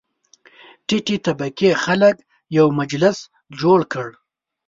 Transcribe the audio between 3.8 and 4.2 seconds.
کړ.